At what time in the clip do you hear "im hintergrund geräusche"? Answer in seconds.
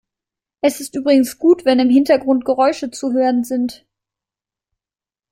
1.77-2.89